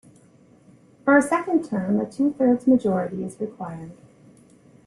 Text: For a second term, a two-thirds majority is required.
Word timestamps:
For 1.05 1.15
a 1.15 1.21
second 1.21 1.63
term, 1.63 1.99
a 1.99 2.09
two-thirds 2.09 2.65
majority 2.65 3.23
is 3.23 3.39
required. 3.39 3.91